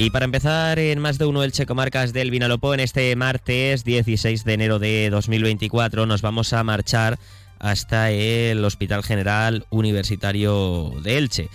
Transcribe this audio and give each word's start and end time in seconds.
Y 0.00 0.10
para 0.10 0.26
empezar, 0.26 0.78
en 0.78 1.00
más 1.00 1.18
de 1.18 1.26
uno 1.26 1.40
del 1.40 1.50
Checomarcas 1.50 2.12
del 2.12 2.30
Vinalopó, 2.30 2.72
en 2.72 2.78
este 2.78 3.16
martes 3.16 3.82
16 3.82 4.44
de 4.44 4.54
enero 4.54 4.78
de 4.78 5.10
2024, 5.10 6.06
nos 6.06 6.22
vamos 6.22 6.52
a 6.52 6.62
marchar 6.62 7.18
hasta 7.58 8.12
el 8.12 8.64
Hospital 8.64 9.02
General 9.02 9.66
Universitario 9.70 10.92
de 11.02 11.18
Elche. 11.18 11.48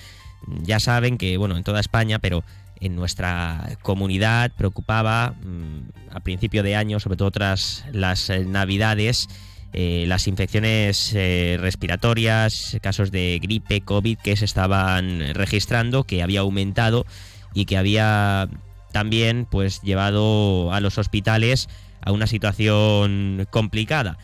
Ya 0.62 0.82
saben 0.82 1.18
que, 1.18 1.38
bueno, 1.38 1.56
en 1.56 1.64
toda 1.64 1.80
España, 1.80 2.20
pero 2.20 2.44
en 2.82 2.98
nuestra 2.98 3.78
comunidad 3.82 4.52
preocupaba 4.58 5.36
mm, 5.42 6.14
a 6.14 6.20
principio 6.20 6.64
de 6.64 6.76
año, 6.76 7.00
sobre 7.00 7.16
todo 7.16 7.32
tras 7.32 7.86
las 7.94 8.30
eh, 8.30 8.44
navidades, 8.44 9.30
eh, 9.72 10.04
las 10.10 10.28
infecciones 10.28 11.14
eh, 11.16 11.58
respiratorias, 11.62 12.76
casos 12.82 13.10
de 13.10 13.40
gripe, 13.42 13.80
COVID 13.80 14.18
que 14.18 14.36
se 14.36 14.44
estaban 14.44 15.34
registrando, 15.34 16.04
que 16.04 16.22
había 16.22 16.42
aumentado 16.42 17.06
y 17.54 17.66
que 17.66 17.78
había 17.78 18.50
también 18.92 19.48
pues 19.50 19.82
llevado 19.82 20.72
a 20.72 20.80
los 20.80 20.98
hospitales 20.98 21.70
a 22.02 22.12
una 22.12 22.28
situación 22.28 23.48
complicada 23.50 24.18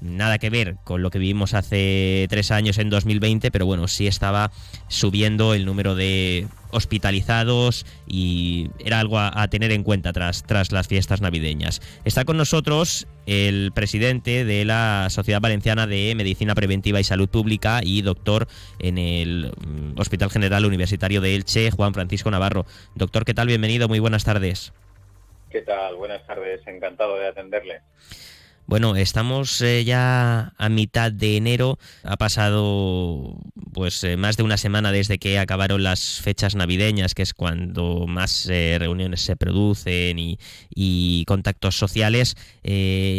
nada 0.00 0.38
que 0.38 0.50
ver 0.50 0.76
con 0.84 1.02
lo 1.02 1.10
que 1.10 1.18
vivimos 1.18 1.54
hace 1.54 2.26
tres 2.28 2.50
años 2.50 2.78
en 2.78 2.90
2020, 2.90 3.50
pero 3.50 3.66
bueno, 3.66 3.88
sí 3.88 4.06
estaba 4.06 4.50
subiendo 4.88 5.54
el 5.54 5.64
número 5.64 5.94
de 5.94 6.46
hospitalizados 6.70 7.86
y 8.06 8.70
era 8.78 9.00
algo 9.00 9.18
a, 9.18 9.46
tener 9.48 9.70
en 9.70 9.84
cuenta 9.84 10.12
tras, 10.12 10.42
tras 10.42 10.72
las 10.72 10.88
fiestas 10.88 11.20
navideñas. 11.20 11.80
Está 12.04 12.24
con 12.24 12.36
nosotros 12.36 13.06
el 13.26 13.72
presidente 13.72 14.44
de 14.44 14.64
la 14.64 15.08
Sociedad 15.10 15.40
Valenciana 15.40 15.86
de 15.86 16.14
Medicina 16.16 16.54
Preventiva 16.54 17.00
y 17.00 17.04
Salud 17.04 17.28
Pública 17.28 17.80
y 17.82 18.02
doctor 18.02 18.48
en 18.78 18.98
el 18.98 19.52
mm, 19.56 19.98
Hospital 19.98 20.30
General 20.30 20.64
Universitario 20.64 21.20
de 21.20 21.34
Elche, 21.36 21.70
Juan 21.70 21.94
Francisco 21.94 22.30
Navarro. 22.30 22.66
Doctor, 22.94 23.24
¿qué 23.24 23.34
tal? 23.34 23.46
Bienvenido, 23.46 23.88
muy 23.88 24.00
buenas 24.00 24.24
tardes. 24.24 24.72
¿Qué 25.50 25.62
tal? 25.62 25.94
Buenas 25.94 26.26
tardes, 26.26 26.66
encantado 26.66 27.16
de 27.16 27.28
atenderle. 27.28 27.80
Bueno, 28.66 28.96
estamos 28.96 29.60
eh, 29.60 29.84
ya 29.84 30.54
a 30.56 30.68
mitad 30.70 31.12
de 31.12 31.36
enero. 31.36 31.78
Ha 32.02 32.16
pasado 32.16 33.36
pues 33.74 34.02
eh, 34.04 34.16
más 34.16 34.38
de 34.38 34.42
una 34.42 34.56
semana 34.56 34.90
desde 34.90 35.18
que 35.18 35.38
acabaron 35.38 35.82
las 35.82 36.22
fechas 36.22 36.54
navideñas, 36.54 37.14
que 37.14 37.22
es 37.22 37.34
cuando 37.34 38.06
más 38.06 38.48
eh, 38.48 38.76
reuniones 38.78 39.20
se 39.20 39.36
producen 39.36 40.18
y, 40.18 41.24
contactos 41.26 41.76
sociales. 41.76 42.36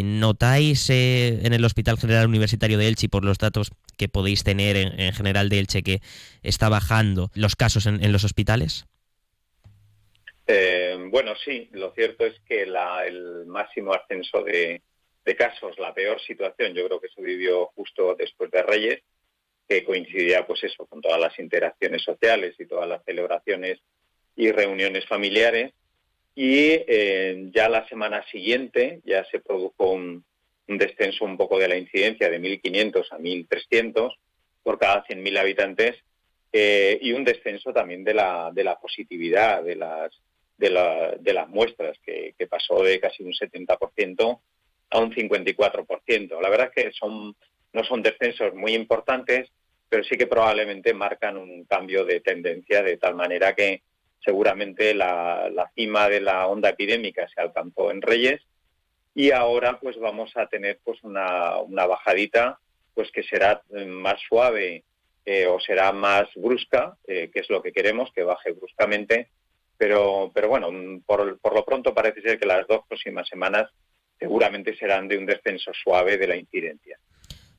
¿Notáis 0.04 0.90
en 0.90 1.52
el 1.52 1.64
Hospital 1.64 1.98
General 1.98 2.26
Universitario 2.26 2.78
de 2.78 2.88
Elche, 2.88 3.08
por 3.08 3.24
los 3.24 3.38
datos 3.38 3.70
que 3.96 4.08
podéis 4.08 4.42
tener 4.42 4.76
en, 4.76 5.12
general 5.12 5.48
de 5.48 5.58
Elche, 5.60 5.82
que 5.82 6.00
está 6.42 6.68
bajando 6.68 7.30
los 7.34 7.56
casos 7.56 7.86
en, 7.86 8.12
los 8.12 8.24
hospitales? 8.24 8.86
bueno, 11.10 11.32
sí, 11.44 11.68
lo 11.72 11.92
cierto 11.92 12.24
es 12.24 12.34
que 12.48 12.62
el 12.62 13.46
máximo 13.46 13.92
ascenso 13.92 14.42
de, 14.42 14.82
de 15.26 15.34
casos, 15.34 15.76
la 15.78 15.92
peor 15.92 16.20
situación, 16.20 16.72
yo 16.72 16.86
creo 16.86 17.00
que 17.00 17.08
se 17.08 17.20
vivió 17.20 17.66
justo 17.74 18.14
después 18.14 18.48
de 18.52 18.62
Reyes, 18.62 19.02
que 19.68 19.84
coincidía 19.84 20.46
pues 20.46 20.62
eso, 20.62 20.86
con 20.86 21.00
todas 21.00 21.20
las 21.20 21.36
interacciones 21.40 22.02
sociales 22.04 22.54
y 22.60 22.66
todas 22.66 22.88
las 22.88 23.04
celebraciones 23.04 23.80
y 24.36 24.52
reuniones 24.52 25.04
familiares. 25.06 25.72
Y 26.36 26.68
eh, 26.86 27.50
ya 27.52 27.68
la 27.68 27.88
semana 27.88 28.24
siguiente 28.30 29.00
ya 29.04 29.24
se 29.24 29.40
produjo 29.40 29.90
un, 29.90 30.24
descenso 30.68 31.24
un 31.24 31.36
poco 31.36 31.58
de 31.58 31.68
la 31.68 31.76
incidencia 31.76 32.30
de 32.30 32.40
1.500 32.40 33.06
a 33.10 33.18
1.300 33.18 34.16
por 34.62 34.78
cada 34.78 35.04
100.000 35.06 35.38
habitantes 35.38 35.96
eh, 36.52 36.98
y 37.02 37.12
un 37.12 37.24
descenso 37.24 37.72
también 37.72 38.04
de 38.04 38.14
la, 38.14 38.50
de 38.52 38.62
la 38.62 38.78
positividad 38.78 39.64
de 39.64 39.74
las, 39.74 40.12
de, 40.56 40.70
la, 40.70 41.16
de 41.18 41.32
las 41.32 41.48
muestras, 41.48 41.98
que, 42.04 42.34
que 42.38 42.46
pasó 42.46 42.82
de 42.82 43.00
casi 43.00 43.24
un 43.24 43.32
70% 43.32 44.40
a 44.90 44.98
un 44.98 45.12
54%. 45.12 46.40
La 46.40 46.48
verdad 46.48 46.70
es 46.74 46.84
que 46.84 46.92
son, 46.92 47.34
no 47.72 47.84
son 47.84 48.02
descensos 48.02 48.54
muy 48.54 48.74
importantes, 48.74 49.50
pero 49.88 50.04
sí 50.04 50.16
que 50.16 50.26
probablemente 50.26 50.94
marcan 50.94 51.36
un 51.36 51.64
cambio 51.64 52.04
de 52.04 52.20
tendencia 52.20 52.82
de 52.82 52.96
tal 52.96 53.14
manera 53.14 53.54
que 53.54 53.82
seguramente 54.24 54.94
la, 54.94 55.70
cima 55.74 56.08
de 56.08 56.20
la 56.20 56.46
onda 56.46 56.70
epidémica 56.70 57.28
se 57.28 57.40
alcanzó 57.40 57.90
en 57.90 58.02
Reyes 58.02 58.40
y 59.14 59.30
ahora 59.30 59.78
pues 59.78 59.98
vamos 59.98 60.36
a 60.36 60.46
tener 60.46 60.80
pues 60.82 61.02
una, 61.04 61.60
bajadita 61.68 62.58
pues 62.94 63.10
que 63.12 63.22
será 63.22 63.62
más 63.86 64.20
suave 64.28 64.84
eh, 65.24 65.46
o 65.46 65.60
será 65.60 65.92
más 65.92 66.28
brusca, 66.34 66.96
eh, 67.06 67.30
que 67.32 67.40
es 67.40 67.50
lo 67.50 67.62
que 67.62 67.72
queremos, 67.72 68.10
que 68.12 68.22
baje 68.22 68.52
bruscamente, 68.52 69.28
pero, 69.78 70.32
bueno, 70.48 70.70
por 71.04 71.54
lo 71.54 71.64
pronto 71.64 71.94
parece 71.94 72.22
ser 72.22 72.38
que 72.38 72.46
las 72.46 72.66
dos 72.66 72.80
próximas 72.88 73.28
semanas 73.28 73.70
seguramente 74.18 74.76
serán 74.76 75.08
de 75.08 75.18
un 75.18 75.26
descenso 75.26 75.72
suave 75.72 76.18
de 76.18 76.26
la 76.26 76.36
incidencia. 76.36 76.98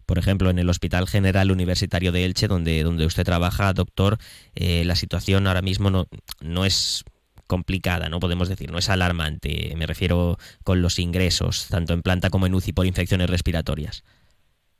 Por 0.06 0.18
ejemplo, 0.18 0.50
en 0.50 0.58
el 0.58 0.70
Hospital 0.70 1.08
General 1.08 1.52
Universitario 1.52 2.14
de 2.14 2.24
Elche, 2.24 2.48
donde, 2.48 2.82
donde 2.84 3.06
usted 3.06 3.24
trabaja, 3.24 3.74
doctor, 3.74 4.18
eh, 4.56 4.84
la 4.86 4.96
situación 4.96 5.48
ahora 5.48 5.62
mismo 5.62 5.90
no, 5.90 6.08
no 6.40 6.64
es 6.64 7.04
complicada, 7.46 8.10
no 8.10 8.20
podemos 8.20 8.48
decir, 8.48 8.72
no 8.72 8.78
es 8.78 8.90
alarmante. 8.90 9.74
Me 9.76 9.86
refiero 9.86 10.38
con 10.64 10.82
los 10.82 11.00
ingresos, 11.00 11.68
tanto 11.70 11.94
en 11.94 12.04
planta 12.04 12.30
como 12.30 12.46
en 12.46 12.54
UCI 12.54 12.74
por 12.74 12.86
infecciones 12.86 13.30
respiratorias. 13.30 14.04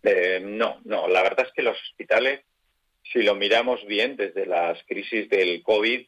Eh, 0.04 0.42
no, 0.44 0.80
no. 0.86 1.08
La 1.08 1.24
verdad 1.24 1.48
es 1.48 1.54
que 1.54 1.64
los 1.64 1.78
hospitales, 1.90 2.42
si 3.12 3.22
lo 3.22 3.36
miramos 3.36 3.86
bien 3.86 4.16
desde 4.16 4.46
las 4.46 4.82
crisis 4.86 5.30
del 5.30 5.62
COVID, 5.64 6.06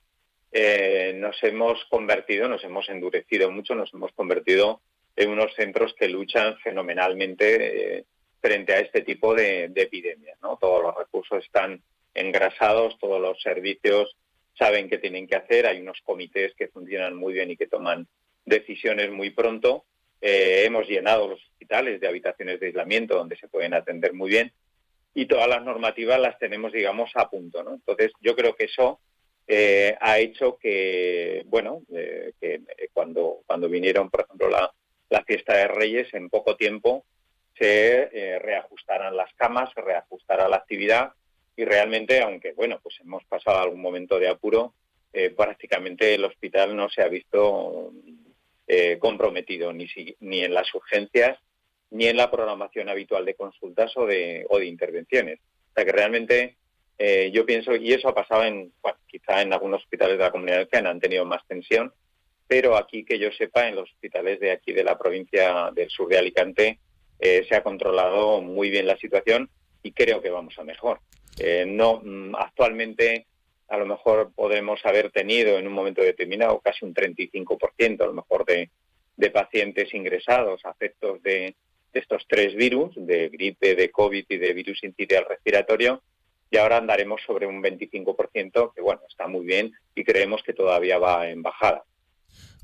eh, 0.52 1.14
nos 1.16 1.42
hemos 1.44 1.84
convertido, 1.90 2.48
nos 2.48 2.64
hemos 2.64 2.88
endurecido 2.90 3.52
mucho, 3.52 3.76
nos 3.76 3.94
hemos 3.94 4.12
convertido 4.14 4.82
en 5.20 5.32
unos 5.32 5.54
centros 5.54 5.94
que 6.00 6.08
luchan 6.08 6.58
fenomenalmente 6.60 7.98
eh, 7.98 8.06
frente 8.40 8.74
a 8.74 8.80
este 8.80 9.02
tipo 9.02 9.36
de, 9.36 9.66
epidemias. 9.76 10.38
¿no? 10.42 10.58
Todos 10.58 10.82
los 10.82 10.96
recursos 10.96 11.44
están 11.44 11.84
engrasados, 12.14 12.98
todos 13.00 13.22
los 13.22 13.40
servicios 13.42 14.16
saben 14.58 14.90
qué 14.90 14.98
tienen 14.98 15.28
que 15.28 15.36
hacer, 15.36 15.68
hay 15.68 15.82
unos 15.82 16.00
comités 16.04 16.54
que 16.56 16.70
funcionan 16.70 17.16
muy 17.16 17.34
bien 17.34 17.52
y 17.52 17.58
que 17.58 17.68
toman 17.68 18.08
decisiones 18.46 19.12
muy 19.12 19.30
pronto. 19.32 19.86
Eh, 20.22 20.64
hemos 20.66 20.88
llenado 20.88 21.28
los 21.28 21.42
hospitales 21.52 22.00
de 22.00 22.08
habitaciones 22.08 22.60
de 22.62 22.68
aislamiento 22.68 23.18
donde 23.18 23.38
se 23.38 23.50
pueden 23.50 23.74
atender 23.74 24.14
muy 24.14 24.30
bien 24.30 24.54
y 25.14 25.26
todas 25.26 25.50
las 25.50 25.64
normativas 25.64 26.20
las 26.20 26.40
tenemos, 26.40 26.72
digamos, 26.72 27.12
a 27.16 27.30
punto. 27.30 27.62
¿no? 27.62 27.74
Entonces, 27.74 28.12
yo 28.22 28.38
creo 28.38 28.56
que 28.56 28.66
eso 28.66 29.02
eh, 29.48 29.98
ha 30.00 30.18
hecho 30.20 30.58
que, 30.58 31.44
bueno, 31.48 31.82
que 31.90 32.62
cuando, 32.94 33.42
cuando 33.46 33.68
vinieron, 33.68 34.10
por 34.10 34.22
ejemplo, 34.22 34.50
la, 34.50 34.72
la 35.10 35.24
fiesta 35.24 35.56
de 35.56 35.68
Reyes, 35.68 36.14
en 36.14 36.30
poco 36.30 36.56
tiempo 36.56 37.06
se 37.58 38.10
eh, 38.14 38.40
reajustarán 38.40 39.16
las 39.16 39.34
camas, 39.34 39.70
se 39.74 39.82
reajustará 39.82 40.48
la 40.48 40.58
actividad 40.58 41.14
y 41.56 41.66
realmente, 41.66 42.22
aunque 42.22 42.54
bueno, 42.54 42.80
pues 42.82 42.96
hemos 43.02 43.24
pasado 43.26 43.60
algún 43.60 43.82
momento 43.82 44.18
de 44.18 44.30
apuro, 44.30 44.74
eh, 45.12 45.32
prácticamente 45.32 46.14
el 46.14 46.24
hospital 46.24 46.76
no 46.76 46.90
se 46.90 47.02
ha 47.02 47.10
visto 47.10 47.92
eh, 48.68 48.98
comprometido 49.00 49.74
ni, 49.74 49.88
ni 50.20 50.42
en 50.42 50.54
las 50.54 50.74
urgencias 50.74 51.38
ni 51.92 52.06
en 52.06 52.18
la 52.18 52.30
programación 52.30 52.88
habitual 52.88 53.26
de 53.26 53.34
consultas 53.34 53.92
o 53.98 54.06
de, 54.06 54.46
o 54.48 54.60
de 54.60 54.68
intervenciones. 54.68 55.40
O 55.72 55.74
sea 55.74 55.86
que 55.86 55.92
realmente 55.92 56.56
yo 57.32 57.46
pienso, 57.46 57.74
y 57.78 57.94
eso 57.94 58.10
ha 58.10 58.14
pasado 58.14 58.44
en, 58.44 58.74
quizá 59.08 59.42
en 59.42 59.54
algunos 59.54 59.82
hospitales 59.82 60.18
de 60.18 60.24
la 60.26 60.32
comunidad 60.32 60.68
que 60.68 60.78
han 60.78 61.00
tenido 61.00 61.24
más 61.24 61.48
tensión, 61.48 61.94
pero 62.50 62.76
aquí 62.76 63.06
que 63.06 63.20
yo 63.20 63.32
sepa, 63.32 63.68
en 63.68 63.76
los 63.76 63.92
hospitales 63.92 64.40
de 64.40 64.50
aquí 64.50 64.74
de 64.74 64.84
la 64.84 64.98
provincia 64.98 65.70
del 65.72 65.88
sur 65.92 66.10
de 66.10 66.18
Alicante 66.18 66.80
eh, 67.20 67.46
se 67.48 67.56
ha 67.56 67.62
controlado 67.62 68.42
muy 68.42 68.72
bien 68.72 68.88
la 68.88 68.98
situación 68.98 69.48
y 69.84 69.92
creo 69.92 70.20
que 70.20 70.32
vamos 70.32 70.58
a 70.58 70.64
mejor. 70.64 71.00
Eh, 71.38 71.66
no, 71.68 72.02
mm, 72.04 72.34
actualmente 72.36 73.28
a 73.68 73.78
lo 73.78 73.86
mejor 73.86 74.32
podemos 74.34 74.84
haber 74.84 75.12
tenido 75.12 75.60
en 75.60 75.68
un 75.68 75.74
momento 75.74 76.02
determinado 76.02 76.60
casi 76.60 76.86
un 76.86 76.96
35% 76.96 78.02
a 78.02 78.08
lo 78.08 78.14
mejor 78.14 78.46
de, 78.46 78.72
pacientes 79.32 79.94
ingresados 79.94 80.66
afectos 80.66 81.22
de, 81.22 81.56
estos 81.94 82.26
tres 82.28 82.56
virus, 82.56 82.94
de 82.96 83.30
gripe, 83.30 83.76
de 83.76 83.92
COVID 83.92 84.26
y 84.28 84.38
de 84.38 84.54
virus 84.54 84.84
incidial 84.84 85.26
respiratorio, 85.30 86.02
y 86.50 86.58
ahora 86.58 86.78
andaremos 86.78 87.22
sobre 87.28 87.46
un 87.46 87.62
25%, 87.62 88.74
que 88.74 88.82
bueno, 88.82 89.02
está 89.08 89.28
muy 89.28 89.46
bien 89.46 89.72
y 89.94 90.04
creemos 90.04 90.42
que 90.42 90.54
todavía 90.54 90.98
va 90.98 91.30
en 91.30 91.44
bajada 91.44 91.84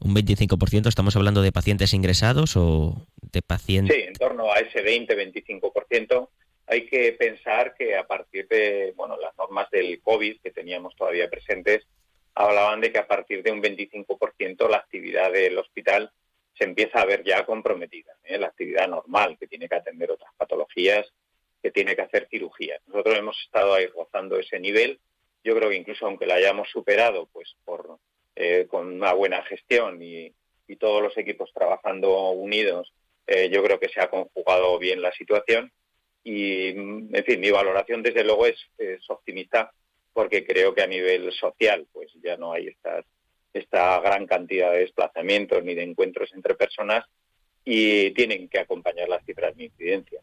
un 0.02 0.16
25%, 0.16 0.88
¿estamos 0.88 1.16
hablando 1.16 1.42
de 1.42 1.52
pacientes 1.52 1.94
ingresados 1.94 2.56
o 2.58 3.08
de 3.32 3.42
pacientes? 3.42 3.96
Sí, 3.96 4.04
en 4.04 4.14
torno 4.14 4.52
a 4.52 4.60
ese 4.60 4.84
20-25%. 4.84 6.30
Hay 6.68 6.88
que 6.88 7.12
pensar 7.14 7.76
que 7.78 7.96
a 7.96 8.08
partir 8.08 8.48
de 8.48 8.94
bueno, 8.96 9.18
las 9.18 9.38
normas 9.38 9.70
del 9.70 10.02
COVID 10.02 10.42
que 10.42 10.52
teníamos 10.52 10.96
todavía 10.96 11.30
presentes, 11.30 11.86
hablaban 12.34 12.82
de 12.82 12.92
que 12.92 13.00
a 13.00 13.08
partir 13.08 13.44
de 13.44 13.52
un 13.52 13.62
25% 13.62 14.70
la 14.70 14.78
actividad 14.78 15.32
del 15.32 15.58
hospital 15.58 16.12
se 16.58 16.66
empieza 16.66 17.02
a 17.02 17.06
ver 17.06 17.24
ya 17.24 17.46
comprometida. 17.46 18.14
¿eh? 18.24 18.38
La 18.38 18.48
actividad 18.48 18.88
normal, 18.88 19.38
que 19.40 19.48
tiene 19.48 19.68
que 19.68 19.76
atender 19.76 20.12
otras 20.12 20.32
patologías, 20.38 21.06
que 21.62 21.72
tiene 21.72 21.96
que 21.96 22.02
hacer 22.02 22.28
cirugía. 22.30 22.80
Nosotros 22.88 23.18
hemos 23.18 23.42
estado 23.42 23.74
ahí 23.74 23.88
rozando 23.88 24.38
ese 24.38 24.60
nivel. 24.60 25.00
Yo 25.44 25.56
creo 25.56 25.70
que 25.70 25.76
incluso 25.76 26.06
aunque 26.06 26.26
la 26.26 26.36
hayamos 26.36 26.70
superado, 26.70 27.28
pues 27.32 27.56
por 27.66 28.00
eh, 28.36 28.68
con 28.70 28.88
una 28.88 29.14
buena 29.14 29.42
gestión 29.44 30.02
y, 30.02 30.34
todos 30.78 31.02
los 31.02 31.18
equipos 31.18 31.54
trabajando 31.54 32.32
unidos, 32.32 32.92
eh, 33.28 33.50
yo 33.50 33.64
creo 33.64 33.80
que 33.80 33.88
se 33.88 34.02
ha 34.02 34.10
conjugado 34.10 34.78
bien 34.78 35.02
la 35.02 35.12
situación. 35.14 35.72
Y, 36.24 36.70
en 36.70 37.24
fin, 37.26 37.40
mi 37.40 37.50
valoración 37.50 38.04
desde 38.04 38.24
luego 38.24 38.46
es, 38.46 38.58
optimista 39.08 39.72
porque 40.12 40.46
creo 40.46 40.74
que 40.74 40.82
a 40.82 40.88
nivel 40.88 41.32
social 41.32 41.88
pues 41.94 42.12
ya 42.24 42.36
no 42.36 42.52
hay 42.52 42.68
estas, 42.68 43.06
esta 43.54 44.00
gran 44.02 44.26
cantidad 44.26 44.72
de 44.72 44.80
desplazamientos 44.80 45.64
ni 45.64 45.76
de 45.76 45.84
encuentros 45.84 46.34
entre 46.34 46.56
personas 46.56 47.06
y 47.64 48.12
tienen 48.12 48.50
que 48.50 48.60
acompañar 48.60 49.08
las 49.08 49.24
cifras 49.24 49.56
de 49.56 49.66
incidencia. 49.66 50.22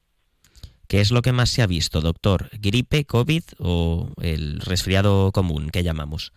¿Qué 0.87 1.01
es 1.01 1.13
lo 1.13 1.23
que 1.23 1.33
más 1.33 1.51
se 1.51 1.63
ha 1.63 1.67
visto, 1.67 2.01
doctor? 2.01 2.51
¿Gripe, 2.61 3.05
COVID 3.05 3.43
o 3.59 4.09
el 4.21 4.61
resfriado 4.61 5.33
común 5.33 5.71
que 5.71 5.83
llamamos? 5.83 6.33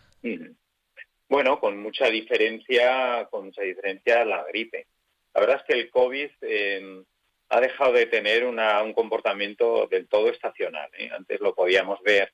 Bueno, 1.28 1.60
con 1.60 1.78
mucha 1.82 2.08
diferencia, 2.10 3.28
con 3.32 3.46
mucha 3.46 3.64
diferencia 3.64 4.24
la 4.26 4.44
gripe. 4.44 4.88
La 5.34 5.42
verdad 5.42 5.58
es 5.58 5.64
que 5.64 5.74
el 5.74 5.90
COVID 5.90 6.30
eh, 6.42 7.04
ha 7.50 7.60
dejado 7.60 7.94
de 7.94 8.06
tener 8.06 8.46
un 8.46 8.94
comportamiento 8.94 9.88
del 9.88 10.08
todo 10.08 10.30
estacional. 10.30 10.90
¿eh? 10.98 11.10
Antes 11.12 11.40
lo 11.42 11.56
podíamos 11.56 12.02
ver 12.04 12.32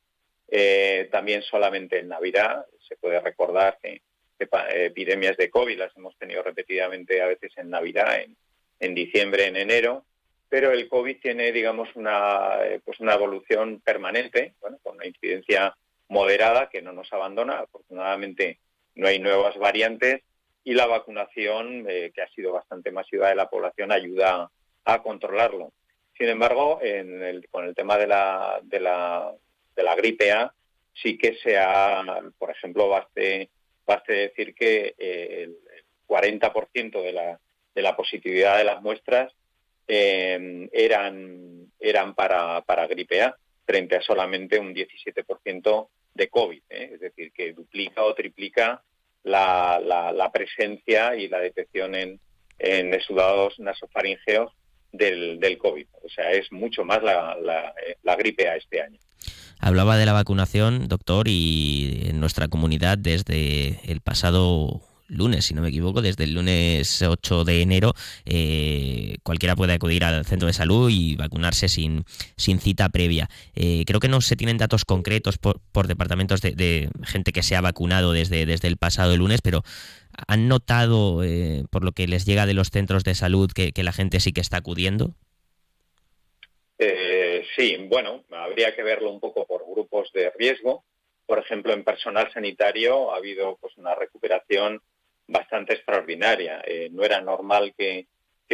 eh, 0.50 1.08
también 1.12 1.42
solamente 1.42 2.00
en 2.00 2.10
Navidad. 2.10 2.66
Se 2.88 2.98
puede 2.98 3.20
recordar 3.20 3.80
que, 3.82 4.02
epidemias 4.74 5.38
de 5.38 5.52
COVID 5.52 5.78
las 5.78 5.96
hemos 5.96 6.18
tenido 6.18 6.42
repetidamente 6.42 7.22
a 7.22 7.28
veces 7.28 7.52
en 7.58 7.70
Navidad, 7.70 8.20
en, 8.80 8.96
diciembre, 8.96 9.46
en 9.46 9.56
enero 9.56 10.06
pero 10.50 10.72
el 10.72 10.90
COVID 10.90 11.22
tiene, 11.22 11.54
digamos, 11.54 11.88
una, 11.96 12.58
pues 12.84 13.00
una 13.00 13.14
evolución 13.14 13.80
permanente, 13.80 14.56
bueno, 14.60 14.80
con 14.84 14.96
una 14.96 15.06
incidencia 15.06 15.74
moderada 16.10 16.68
que 16.70 16.82
no 16.82 16.92
nos 16.92 17.14
abandona. 17.14 17.60
Afortunadamente 17.60 18.60
no 18.96 19.08
hay 19.08 19.20
nuevas 19.20 19.58
variantes 19.58 20.22
y 20.64 20.74
la 20.74 20.86
vacunación, 20.86 21.86
eh, 21.90 22.12
que 22.14 22.22
ha 22.22 22.30
sido 22.30 22.54
bastante 22.54 22.92
masiva 22.92 23.30
de 23.30 23.36
la 23.36 23.50
población, 23.50 23.92
ayuda 23.92 24.50
a 24.86 25.02
controlarlo. 25.02 25.72
Sin 26.18 26.28
embargo, 26.28 26.80
con 27.50 27.66
el 27.66 27.76
tema 27.76 27.98
de 27.98 28.08
la, 28.08 28.60
de, 28.64 28.80
la, 28.80 29.34
de 29.76 29.84
la 29.84 29.96
gripe 29.96 30.32
A, 30.32 30.54
sí 30.94 31.18
que 31.18 31.36
se 31.36 31.58
ha, 31.58 32.04
por 32.38 32.52
ejemplo, 32.52 32.90
baste, 32.90 33.50
baste 33.86 34.14
decir 34.14 34.54
que 34.54 34.94
eh, 34.98 35.44
el 35.44 35.58
40% 36.08 37.02
de 37.02 37.12
la, 37.14 37.40
de 37.74 37.82
la 37.82 37.96
positividad 37.96 38.58
de 38.58 38.66
las 38.66 38.82
muestras 38.82 39.34
eh, 39.88 40.70
eran, 40.72 41.72
eran 41.80 42.14
para, 42.14 42.62
para 42.62 42.88
gripe 42.88 43.22
A, 43.22 43.36
frente 43.66 43.96
a 43.96 44.02
solamente 44.02 44.60
un 44.60 44.74
17% 44.76 45.88
de 46.14 46.30
COVID. 46.30 46.62
¿eh? 46.70 46.92
Es 46.94 47.00
decir, 47.00 47.32
que 47.34 47.54
duplica 47.54 48.04
o 48.04 48.14
triplica 48.14 48.82
la, 49.24 49.80
la, 49.84 50.32
presencia 50.32 51.16
y 51.16 51.28
la 51.28 51.40
detección 51.40 51.96
en, 51.96 52.20
en 52.60 52.94
exudados 52.94 53.60
nasofaringeos 53.60 54.52
del, 54.92 55.40
del, 55.40 55.58
COVID. 55.58 55.88
O 56.04 56.10
sea, 56.10 56.32
es 56.32 56.52
mucho 56.52 56.84
más 56.84 57.04
la, 57.04 57.38
la, 57.42 57.74
la, 58.04 58.16
gripe 58.16 58.48
a 58.48 58.56
este 58.56 58.82
año. 58.82 59.00
Hablaba 59.60 59.98
de 59.98 60.06
la 60.06 60.14
vacunación, 60.14 60.88
doctor, 60.88 61.28
y 61.28 62.08
en 62.08 62.20
nuestra 62.20 62.48
comunidad 62.48 62.98
desde 62.98 63.80
el 63.92 64.02
pasado 64.02 64.82
lunes, 65.12 65.46
si 65.46 65.54
no 65.54 65.62
me 65.62 65.70
equivoco, 65.70 66.02
desde 66.02 66.24
el 66.24 66.34
lunes 66.34 67.02
8 67.02 67.44
de 67.44 67.62
enero, 67.62 67.94
eh, 68.26 69.18
cualquiera 69.24 69.56
puede 69.56 69.74
acudir 69.74 70.04
al 70.04 70.26
centro 70.26 70.48
de 70.48 70.54
salud 70.54 70.90
y 70.90 71.16
vacunarse 71.16 71.68
sin, 71.70 72.06
sin 72.38 72.60
cita 72.60 72.90
previa. 72.90 73.30
Eh, 73.56 73.84
creo 73.86 74.00
que 74.00 74.08
no 74.08 74.22
se 74.22 74.36
tienen 74.36 74.58
datos 74.58 74.86
concretos 74.86 75.38
por, 75.38 75.88
departamentos 75.88 76.42
de, 76.42 76.90
gente 77.04 77.32
que 77.32 77.44
se 77.44 77.56
ha 77.56 77.62
vacunado 77.62 78.14
desde, 78.14 78.46
desde 78.46 78.68
el 78.68 78.78
pasado 78.78 79.16
lunes, 79.18 79.42
pero 79.42 79.64
¿han 80.28 80.48
notado, 80.48 81.24
eh, 81.24 81.64
por 81.70 81.84
lo 81.84 81.92
que 81.92 82.08
les 82.08 82.26
llega 82.26 82.46
de 82.46 82.54
los 82.54 82.70
centros 82.70 83.04
de 83.04 83.16
salud, 83.16 83.52
que, 83.54 83.72
la 83.84 83.92
gente 83.92 84.20
sí 84.20 84.32
que 84.32 84.42
está 84.42 84.58
acudiendo? 84.58 85.14
sí, 87.56 87.78
bueno, 87.90 88.24
habría 88.32 88.74
que 88.76 88.82
verlo 88.82 89.12
un 89.12 89.20
poco 89.20 89.46
por 89.46 89.64
grupos 89.70 90.12
de 90.14 90.32
riesgo. 90.32 90.84
Por 91.26 91.38
ejemplo, 91.38 91.74
en 91.74 91.84
personal 91.84 92.32
sanitario 92.34 93.14
ha 93.14 93.18
habido 93.18 93.58
pues 93.60 93.78
una 93.78 93.94
recuperación 93.94 94.82
bastante 95.32 95.74
extraordinaria. 95.74 96.62
Eh, 96.66 96.90
no 96.92 97.04
era 97.04 97.22
normal 97.22 97.74
que, 97.78 98.08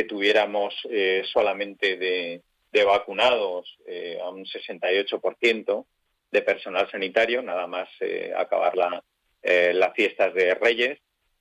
tuviéramos 0.07 0.75
eh, 0.91 1.23
solamente 1.33 1.97
de, 1.97 2.43
vacunados 2.85 3.79
eh, 3.87 4.19
a 4.21 4.29
un 4.29 4.45
68% 4.45 5.85
de 6.29 6.41
personal 6.43 6.87
sanitario, 6.91 7.41
nada 7.41 7.65
más 7.65 7.89
acabar 8.37 8.77
la, 8.77 9.03
las 9.41 9.93
fiestas 9.95 10.35
de 10.35 10.53
Reyes. 10.53 10.99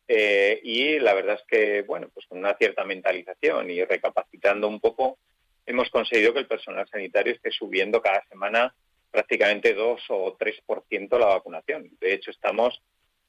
y 0.09 0.99
la 1.01 1.13
verdad 1.13 1.35
es 1.35 1.47
que, 1.47 1.83
bueno, 1.83 2.09
pues 2.15 2.25
con 2.27 2.39
una 2.39 2.55
cierta 2.55 2.85
mentalización 2.85 3.71
y 3.71 3.85
recapacitando 3.85 4.67
un 4.67 4.81
poco, 4.81 5.19
hemos 5.67 5.91
conseguido 5.91 6.33
que 6.33 6.39
el 6.39 6.47
personal 6.47 6.89
sanitario 6.89 7.35
esté 7.35 7.51
subiendo 7.51 8.01
cada 8.01 8.25
semana 8.31 8.75
prácticamente 9.11 9.75
2 9.75 10.01
o 10.09 10.39
3% 10.39 11.19
la 11.19 11.27
vacunación. 11.27 11.91
De 12.01 12.15
hecho, 12.15 12.31
estamos 12.31 12.81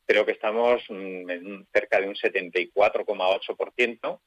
creo 0.07 0.25
que 0.25 0.31
estamos 0.31 0.81
mm, 0.89 1.29
en 1.29 1.67
cerca 1.71 2.01
de 2.01 2.07
un 2.07 2.15
74,8% 2.15 4.19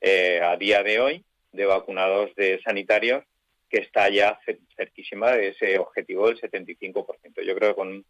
eh, 0.00 0.40
a 0.42 0.56
día 0.56 0.82
de 0.82 1.00
hoy 1.00 1.24
de 1.52 1.64
vacunados 1.64 2.34
de 2.34 2.60
sanitarios, 2.62 3.24
que 3.70 3.78
está 3.78 4.10
ya 4.10 4.38
cerquísima 4.76 5.32
de 5.32 5.48
ese 5.48 5.78
objetivo 5.78 6.28
del 6.28 6.38
75%. 6.40 7.42
Yo 7.42 7.54
creo 7.54 7.70
que 7.70 7.76
con, 7.76 8.04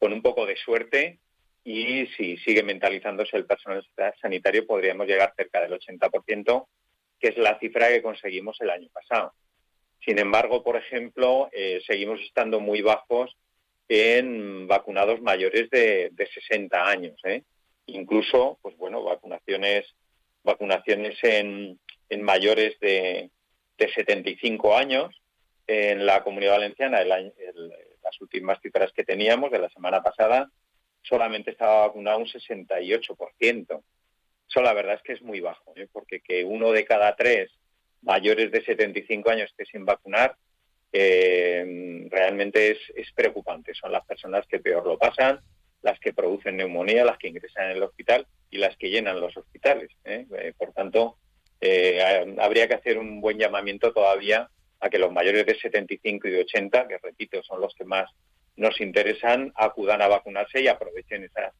un 0.00 0.22
poco 0.22 0.46
de 0.46 0.56
suerte 0.56 1.18
y 1.64 2.06
si 2.16 2.36
sigue 2.38 2.62
mentalizándose 2.62 3.36
el 3.38 3.46
personal 3.46 3.84
sanitario 4.20 4.66
podríamos 4.66 5.06
llegar 5.06 5.32
cerca 5.34 5.62
del 5.62 5.80
80%, 5.80 6.66
que 7.18 7.28
es 7.28 7.38
la 7.38 7.58
cifra 7.58 7.88
que 7.88 8.02
conseguimos 8.02 8.60
el 8.60 8.68
año 8.70 8.88
pasado. 8.92 9.32
Sin 10.04 10.18
embargo, 10.18 10.62
por 10.62 10.76
ejemplo, 10.76 11.48
eh, 11.52 11.80
seguimos 11.86 12.20
estando 12.20 12.60
muy 12.60 12.82
bajos 12.82 13.34
en 13.88 14.66
vacunados 14.66 15.20
mayores 15.20 15.68
de, 15.70 16.10
de 16.12 16.26
60 16.26 16.88
años. 16.88 17.20
¿eh? 17.24 17.42
Incluso, 17.86 18.58
pues 18.62 18.76
bueno, 18.76 19.02
vacunaciones, 19.02 19.86
vacunaciones 20.42 21.18
en, 21.22 21.78
en 22.08 22.22
mayores 22.22 22.78
de, 22.80 23.30
de 23.78 23.92
75 23.92 24.76
años. 24.76 25.14
En 25.66 26.04
la 26.04 26.22
Comunidad 26.22 26.56
Valenciana, 26.56 27.00
el 27.00 27.08
las 28.04 28.20
últimas 28.20 28.60
cifras 28.60 28.92
que 28.92 29.02
teníamos 29.02 29.50
de 29.50 29.58
la 29.58 29.70
semana 29.70 30.02
pasada, 30.02 30.50
solamente 31.02 31.50
estaba 31.50 31.86
vacunado 31.86 32.18
un 32.18 32.26
68%. 32.26 33.82
Eso 34.46 34.62
la 34.62 34.74
verdad 34.74 34.96
es 34.96 35.02
que 35.02 35.14
es 35.14 35.22
muy 35.22 35.40
bajo, 35.40 35.72
¿eh? 35.74 35.88
porque 35.90 36.20
que 36.20 36.44
uno 36.44 36.70
de 36.70 36.84
cada 36.84 37.16
tres 37.16 37.50
mayores 38.02 38.52
de 38.52 38.62
75 38.62 39.30
años 39.30 39.50
esté 39.50 39.64
sin 39.64 39.86
vacunar 39.86 40.36
eh, 40.92 41.93
realmente 42.14 42.72
es, 42.72 42.78
es, 42.94 43.12
preocupante. 43.12 43.74
Son 43.74 43.92
las 43.92 44.04
personas 44.06 44.46
que 44.46 44.60
peor 44.60 44.86
lo 44.86 44.98
pasan, 44.98 45.40
las 45.82 45.98
que 46.00 46.12
producen 46.12 46.56
neumonía, 46.56 47.04
las 47.04 47.18
que 47.18 47.28
ingresan 47.28 47.70
en 47.70 47.76
el 47.76 47.82
hospital 47.82 48.26
y 48.50 48.58
las 48.58 48.76
que 48.76 48.90
llenan 48.90 49.20
los 49.20 49.36
hospitales. 49.36 49.90
¿eh? 50.04 50.26
Eh, 50.38 50.52
por 50.56 50.72
tanto, 50.72 51.18
eh, 51.60 52.34
habría 52.38 52.68
que 52.68 52.74
hacer 52.74 52.98
un 52.98 53.20
buen 53.20 53.38
llamamiento 53.38 53.92
todavía 53.92 54.48
a 54.80 54.88
que 54.88 54.98
los 54.98 55.12
mayores 55.12 55.46
de 55.46 55.58
75 55.58 56.28
y 56.28 56.30
de 56.30 56.40
80, 56.40 56.88
que 56.88 56.98
repito, 56.98 57.42
son 57.42 57.60
los 57.60 57.74
que 57.74 57.84
más 57.84 58.10
nos 58.56 58.80
interesan, 58.80 59.52
acudan 59.56 60.02
a 60.02 60.08
vacunarse 60.08 60.60
y 60.60 60.68
aprovechen 60.68 61.24
esas 61.24 61.52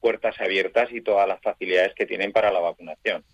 puertas 0.00 0.40
abiertas 0.40 0.90
y 0.92 1.02
todas 1.02 1.28
las 1.28 1.40
facilidades 1.40 1.94
que 1.94 2.06
tienen 2.06 2.32
para 2.32 2.50
la 2.50 2.60
vacunación. 2.60 3.24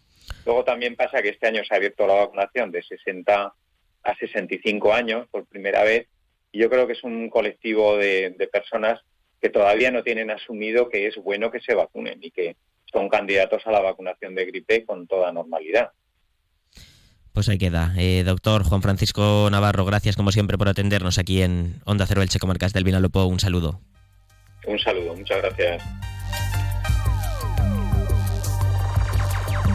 Luego 0.44 0.64
también 0.64 0.96
pasa 0.96 1.22
que 1.22 1.30
este 1.30 1.46
año 1.46 1.64
se 1.64 1.74
ha 1.74 1.76
abierto 1.76 2.06
la 2.06 2.14
vacunación 2.14 2.70
de 2.72 2.82
60 2.82 3.54
a 4.02 4.16
65 4.16 4.92
años 4.92 5.28
por 5.30 5.46
primera 5.46 5.82
vez. 5.84 6.08
Y 6.56 6.60
yo 6.60 6.70
creo 6.70 6.86
que 6.86 6.94
es 6.94 7.04
un 7.04 7.28
colectivo 7.28 7.98
de, 7.98 8.34
personas 8.50 9.02
que 9.42 9.50
todavía 9.50 9.90
no 9.90 10.02
tienen 10.02 10.30
asumido 10.30 10.88
que 10.88 11.06
es 11.06 11.16
bueno 11.16 11.50
que 11.50 11.60
se 11.60 11.74
vacunen 11.74 12.18
y 12.22 12.30
que 12.30 12.56
son 12.90 13.10
candidatos 13.10 13.66
a 13.66 13.70
la 13.70 13.82
vacunación 13.82 14.34
de 14.34 14.46
gripe 14.46 14.86
con 14.86 15.06
toda 15.06 15.30
normalidad. 15.32 15.90
Pues 17.34 17.50
ahí 17.50 17.58
queda. 17.58 17.92
Eh, 17.98 18.22
doctor 18.24 18.64
Juan 18.64 18.80
Francisco 18.80 19.50
Navarro, 19.50 19.84
gracias 19.84 20.16
como 20.16 20.32
siempre 20.32 20.56
por 20.56 20.70
atendernos 20.70 21.18
aquí 21.18 21.42
en 21.42 21.74
Onda 21.84 22.06
Cero 22.06 22.22
Elche 22.22 22.38
Comarcas 22.38 22.72
del 22.72 22.84
Vinalopó. 22.84 23.26
Un 23.26 23.38
saludo. 23.38 23.82
Un 24.66 24.78
saludo, 24.78 25.14
muchas 25.14 25.42
gracias. 25.42 25.82